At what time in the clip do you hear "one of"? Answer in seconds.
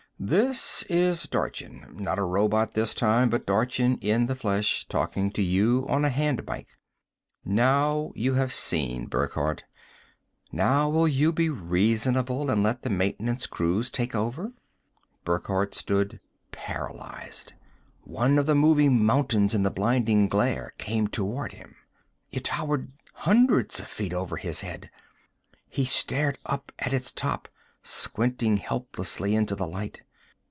18.03-18.45